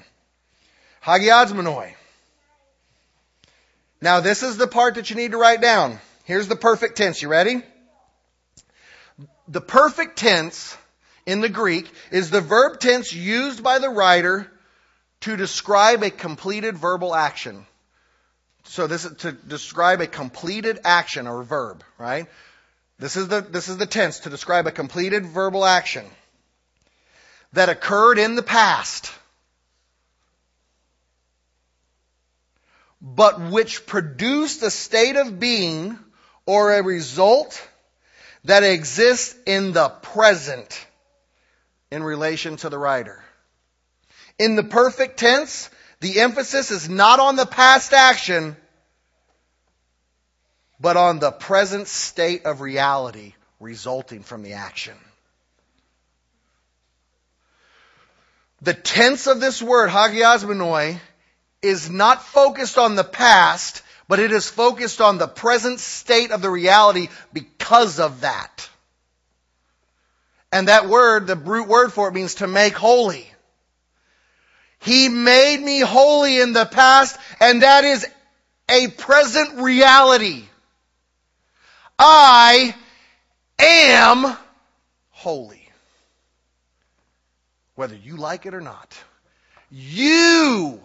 [1.03, 1.95] Hagiasmenoi.
[4.03, 5.99] Now this is the part that you need to write down.
[6.25, 7.23] Here's the perfect tense.
[7.23, 7.63] You ready?
[9.49, 10.77] The perfect tense
[11.27, 14.51] in the Greek is the verb tense used by the writer
[15.21, 17.67] to describe a completed verbal action.
[18.65, 22.27] So this is to describe a completed action or verb, right?
[22.99, 26.05] This is the, this is the tense to describe a completed verbal action
[27.53, 29.13] that occurred in the past,
[33.01, 35.99] but which produced a state of being
[36.47, 37.69] or a result
[38.45, 40.87] that exists in the present
[41.93, 43.23] in relation to the writer.
[44.39, 45.69] In the perfect tense,
[46.01, 48.57] the emphasis is not on the past action,
[50.81, 54.95] but on the present state of reality resulting from the action.
[58.63, 60.99] The tense of this word, hagiasmenoi,
[61.61, 66.41] is not focused on the past, but it is focused on the present state of
[66.41, 68.71] the reality because of that.
[70.53, 73.27] And that word, the root word for it means to make holy.
[74.81, 78.07] He made me holy in the past, and that is
[78.69, 80.45] a present reality.
[81.99, 82.75] I
[83.59, 84.37] am
[85.11, 85.69] holy.
[87.75, 88.97] Whether you like it or not.
[89.71, 90.81] You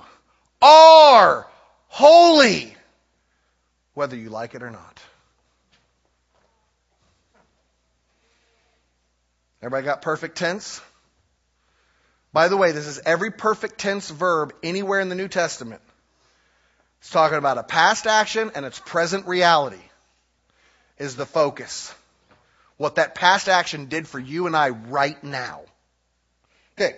[0.62, 1.48] are
[1.88, 2.74] holy.
[3.96, 4.97] Whether you like it or not.
[9.62, 10.82] Everybody got perfect tense?
[12.32, 15.82] By the way, this is every perfect tense verb anywhere in the New Testament.
[17.00, 19.82] It's talking about a past action and its present reality
[20.98, 21.94] is the focus.
[22.78, 25.62] What that past action did for you and I right now.
[26.78, 26.96] Okay,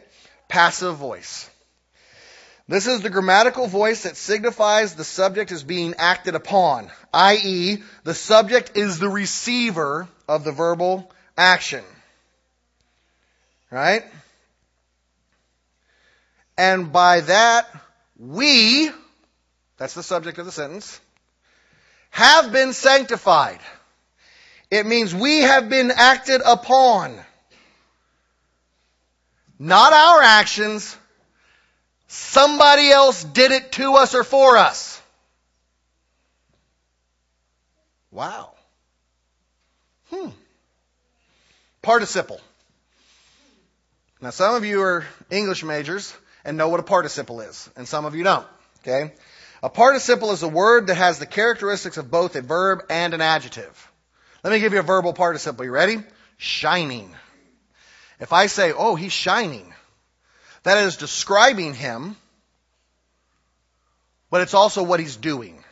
[0.49, 1.49] passive voice.
[2.67, 8.13] This is the grammatical voice that signifies the subject is being acted upon, i.e., the
[8.13, 11.83] subject is the receiver of the verbal action.
[13.71, 14.03] Right?
[16.57, 17.67] And by that,
[18.17, 18.89] we,
[19.77, 20.99] that's the subject of the sentence,
[22.09, 23.59] have been sanctified.
[24.71, 27.17] It means we have been acted upon.
[29.57, 30.97] Not our actions.
[32.07, 35.01] Somebody else did it to us or for us.
[38.11, 38.53] Wow.
[40.09, 40.29] Hmm.
[41.81, 42.41] Participle.
[44.21, 46.13] Now some of you are English majors
[46.43, 48.47] and know what a participle is, and some of you don't.
[48.81, 49.13] Okay?
[49.61, 53.21] A participle is a word that has the characteristics of both a verb and an
[53.21, 53.91] adjective.
[54.43, 55.65] Let me give you a verbal participle.
[55.65, 56.01] You ready?
[56.37, 57.13] Shining.
[58.19, 59.73] If I say, oh, he's shining,
[60.63, 62.15] that is describing him,
[64.29, 65.63] but it's also what he's doing.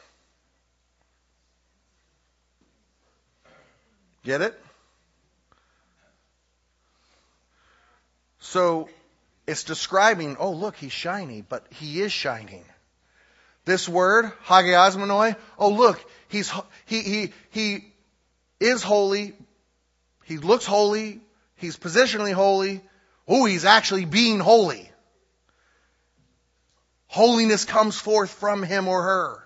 [4.24, 4.62] Get it?
[8.50, 8.88] So
[9.46, 12.64] it's describing, oh, look, he's shiny, but he is shining.
[13.66, 16.50] This word, hagiasmenoi, oh, look, he's,
[16.86, 17.94] he, he, he
[18.62, 19.34] is holy.
[20.24, 21.20] He looks holy.
[21.56, 22.82] He's positionally holy.
[23.28, 24.90] Oh, he's actually being holy.
[27.08, 29.44] Holiness comes forth from him or her.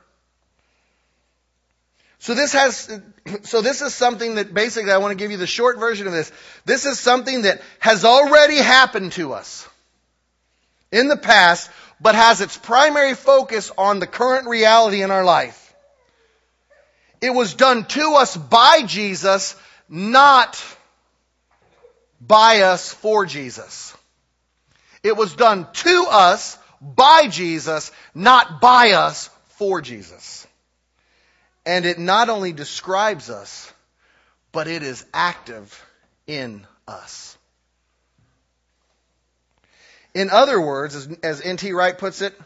[2.21, 3.01] So this has,
[3.41, 6.13] so this is something that basically I want to give you the short version of
[6.13, 6.31] this.
[6.65, 9.67] This is something that has already happened to us
[10.91, 15.73] in the past, but has its primary focus on the current reality in our life.
[17.21, 19.55] It was done to us by Jesus,
[19.89, 20.63] not
[22.19, 23.97] by us for Jesus.
[25.01, 30.40] It was done to us by Jesus, not by us for Jesus.
[31.65, 33.71] And it not only describes us,
[34.51, 35.85] but it is active
[36.27, 37.37] in us.
[40.13, 41.71] In other words, as, as N.T.
[41.71, 42.37] Wright puts it,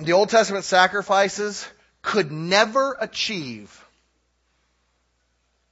[0.00, 1.66] the Old Testament sacrifices
[2.02, 3.84] could never achieve,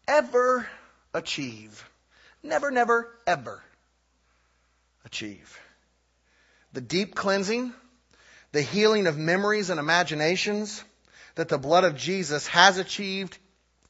[0.07, 0.69] ever
[1.13, 1.89] achieve,
[2.43, 3.63] never, never, ever
[5.05, 5.59] achieve.
[6.73, 7.73] The deep cleansing,
[8.53, 10.83] the healing of memories and imaginations
[11.35, 13.39] that the blood of Jesus has achieved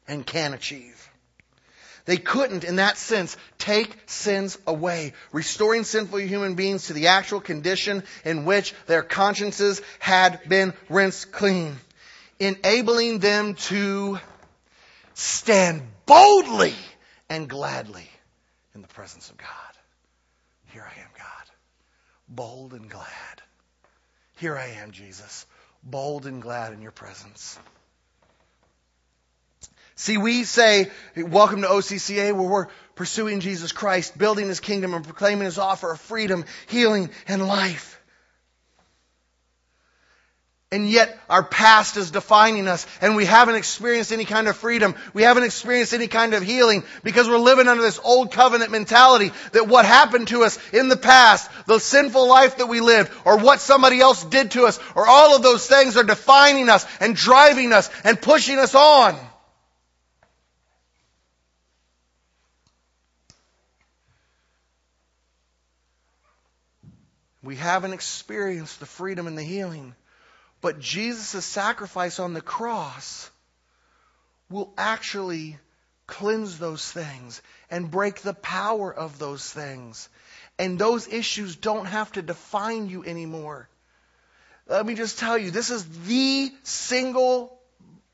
[0.08, 1.10] and can achieve.
[2.06, 7.40] They couldn't, in that sense, take sins away, restoring sinful human beings to the actual
[7.40, 11.78] condition in which their consciences had been rinsed clean
[12.38, 14.18] enabling them to
[15.14, 16.74] stand boldly
[17.28, 18.08] and gladly
[18.74, 19.48] in the presence of God.
[20.66, 21.54] Here I am, God,
[22.28, 23.06] bold and glad.
[24.36, 25.46] Here I am, Jesus,
[25.84, 27.58] bold and glad in your presence.
[29.96, 32.66] See, we say, welcome to OCCA where we're
[32.96, 38.00] pursuing Jesus Christ, building his kingdom and proclaiming his offer of freedom, healing, and life.
[40.74, 44.96] And yet our past is defining us and we haven't experienced any kind of freedom.
[45.12, 49.30] We haven't experienced any kind of healing because we're living under this old covenant mentality
[49.52, 53.38] that what happened to us in the past, the sinful life that we lived, or
[53.38, 57.14] what somebody else did to us, or all of those things are defining us and
[57.14, 59.16] driving us and pushing us on.
[67.44, 69.94] We haven't experienced the freedom and the healing.
[70.64, 73.30] But Jesus' sacrifice on the cross
[74.48, 75.58] will actually
[76.06, 80.08] cleanse those things and break the power of those things.
[80.58, 83.68] And those issues don't have to define you anymore.
[84.66, 87.60] Let me just tell you, this is the single,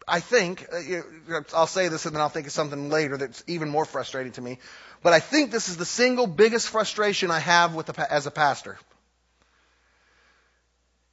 [0.09, 3.69] I think, uh, I'll say this and then I'll think of something later that's even
[3.69, 4.59] more frustrating to me,
[5.05, 8.33] but I think this is the single biggest frustration I have with the, as a
[8.33, 8.77] pastor.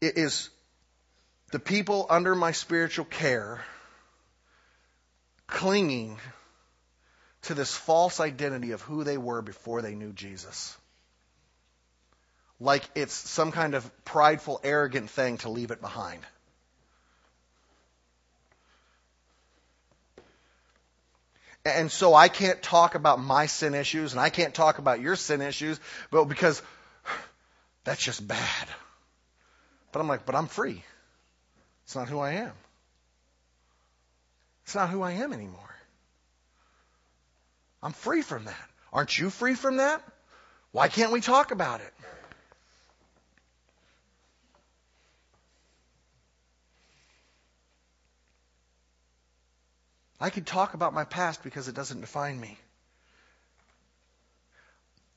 [0.02, 0.50] It is
[1.52, 3.64] the people under my spiritual care
[5.48, 6.20] clinging
[7.44, 10.76] to this false identity of who they were before they knew Jesus.
[12.60, 16.22] Like it's some kind of prideful, arrogant thing to leave it behind.
[21.64, 25.16] And so I can't talk about my sin issues and I can't talk about your
[25.16, 25.80] sin issues,
[26.12, 26.62] but because
[27.84, 28.68] that's just bad.
[29.92, 30.84] But I'm like, but I'm free.
[31.88, 32.52] It's not who I am.
[34.66, 35.74] It's not who I am anymore.
[37.82, 38.70] I'm free from that.
[38.92, 40.04] Aren't you free from that?
[40.74, 41.94] Why can't we talk about it?
[50.20, 52.58] I can talk about my past because it doesn't define me.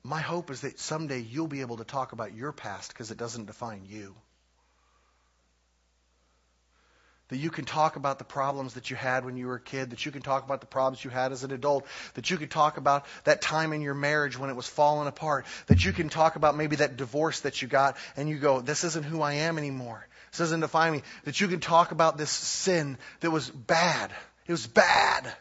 [0.04, 3.18] My hope is that someday you'll be able to talk about your past because it
[3.18, 4.14] doesn't define you.
[7.30, 9.90] That you can talk about the problems that you had when you were a kid,
[9.90, 12.48] that you can talk about the problems you had as an adult, that you can
[12.48, 16.08] talk about that time in your marriage when it was falling apart, that you can
[16.08, 19.34] talk about maybe that divorce that you got and you go, this isn't who I
[19.34, 20.06] am anymore.
[20.32, 21.02] This doesn't define me.
[21.24, 24.10] That you can talk about this sin that was bad.
[24.46, 25.32] It was bad.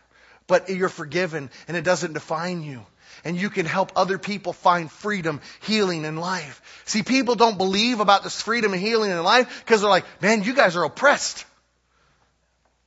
[0.47, 2.85] But you're forgiven and it doesn't define you
[3.23, 6.61] and you can help other people find freedom, healing, and life.
[6.85, 10.43] See, people don't believe about this freedom and healing and life because they're like, man,
[10.43, 11.45] you guys are oppressed.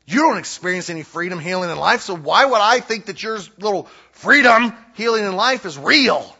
[0.07, 3.39] You don't experience any freedom, healing, and life, so why would I think that your
[3.59, 6.37] little freedom, healing, and life is real?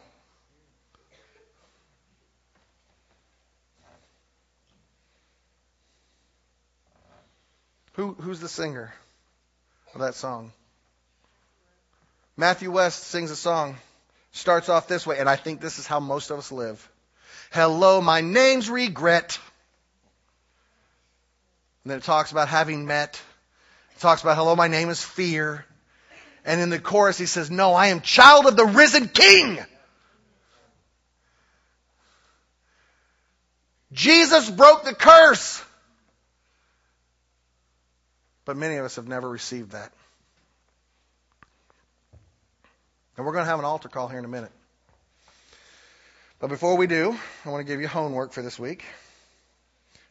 [7.95, 8.93] Who, who's the singer
[9.95, 10.53] of that song?
[12.37, 13.77] Matthew West sings a song,
[14.33, 16.89] starts off this way, and I think this is how most of us live.
[17.53, 19.39] Hello, my name's regret.
[21.85, 23.21] And then it talks about having met.
[24.03, 25.65] Talks about, hello, my name is fear.
[26.45, 29.61] And in the chorus he says, no, I am child of the risen king.
[33.93, 35.63] Jesus broke the curse.
[38.45, 39.93] But many of us have never received that.
[43.17, 44.51] And we're going to have an altar call here in a minute.
[46.41, 48.85] But before we do, I want to give you homework for this week.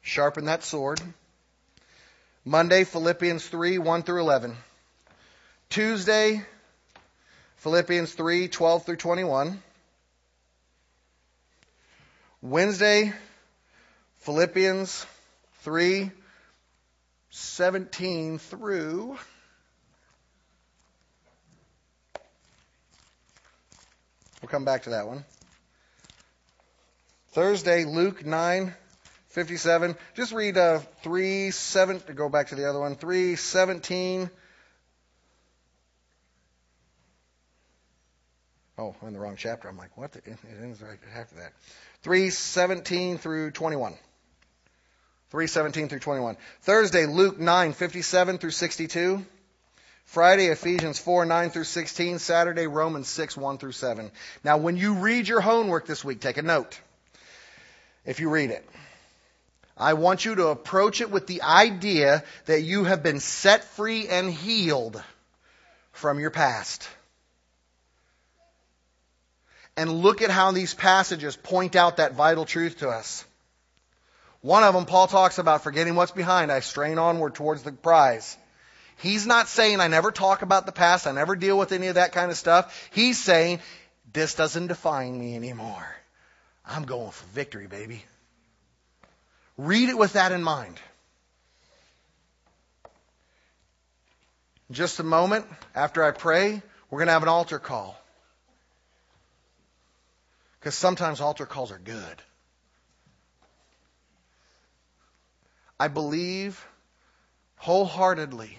[0.01, 1.01] Sharpen that sword.
[2.43, 4.55] Monday, Philippians 3, 1 through 11.
[5.69, 6.43] Tuesday,
[7.57, 9.61] Philippians 3, 12 through 21.
[12.41, 13.13] Wednesday,
[14.17, 15.05] Philippians
[15.61, 16.11] 3,
[17.29, 19.17] 17 through
[24.41, 25.23] We'll come back to that one.
[27.33, 28.73] Thursday, Luke 9,
[29.32, 29.95] 57.
[30.13, 32.95] Just read uh, 3, 7, go back to the other one.
[32.95, 34.29] 3, 17.
[38.77, 39.69] Oh, I'm in the wrong chapter.
[39.69, 40.11] I'm like, what?
[40.11, 41.53] The, it ends right after that.
[42.03, 43.93] 317 through 21.
[45.29, 46.38] 317 through 21.
[46.61, 49.25] Thursday, Luke 9, 57 through 62.
[50.05, 52.19] Friday, Ephesians 4, 9 through 16.
[52.19, 54.11] Saturday, Romans 6, 1 through 7.
[54.43, 56.77] Now, when you read your homework this week, take a note.
[58.03, 58.67] If you read it.
[59.82, 64.07] I want you to approach it with the idea that you have been set free
[64.07, 65.03] and healed
[65.91, 66.88] from your past.
[69.75, 73.25] And look at how these passages point out that vital truth to us.
[74.41, 76.51] One of them, Paul talks about forgetting what's behind.
[76.51, 78.38] I strain onward towards the prize.
[78.97, 81.95] He's not saying I never talk about the past, I never deal with any of
[81.95, 82.89] that kind of stuff.
[82.93, 83.59] He's saying
[84.13, 85.88] this doesn't define me anymore.
[86.67, 88.03] I'm going for victory, baby.
[89.62, 90.76] Read it with that in mind.
[94.70, 95.45] In just a moment,
[95.76, 97.95] after I pray, we're going to have an altar call.
[100.59, 102.24] Because sometimes altar calls are good.
[105.80, 106.66] I believe
[107.57, 108.57] wholeheartedly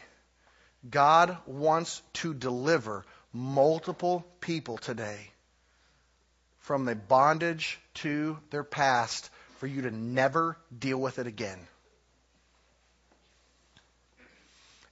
[0.89, 5.33] God wants to deliver multiple people today
[6.61, 9.31] from the bondage to their past
[9.63, 11.69] for you to never deal with it again.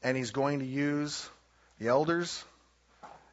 [0.01, 1.29] And He's going to use
[1.81, 2.45] the elders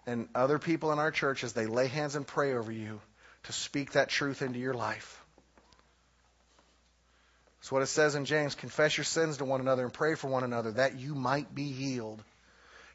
[0.07, 2.99] and other people in our church as they lay hands and pray over you
[3.43, 5.23] to speak that truth into your life.
[7.59, 8.55] That's what it says in James.
[8.55, 11.71] Confess your sins to one another and pray for one another that you might be
[11.71, 12.23] healed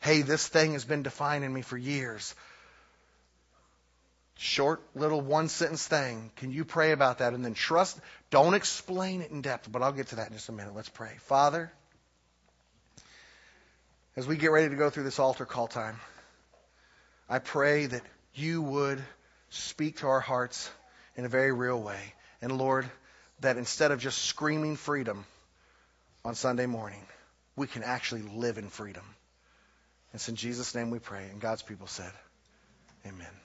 [0.03, 2.34] hey, this thing has been defining me for years.
[4.43, 6.32] Short little one sentence thing.
[6.34, 7.32] Can you pray about that?
[7.32, 7.97] And then trust.
[8.30, 10.74] Don't explain it in depth, but I'll get to that in just a minute.
[10.74, 11.12] Let's pray.
[11.20, 11.72] Father,
[14.16, 15.95] as we get ready to go through this altar call time,
[17.28, 18.03] I pray that
[18.34, 19.01] you would
[19.51, 20.68] speak to our hearts
[21.14, 22.01] in a very real way.
[22.40, 22.90] And Lord,
[23.43, 25.24] that instead of just screaming freedom
[26.24, 27.07] on Sunday morning,
[27.55, 29.05] we can actually live in freedom.
[30.12, 31.28] It's in Jesus' name we pray.
[31.30, 32.11] And God's people said,
[33.07, 33.41] Amen.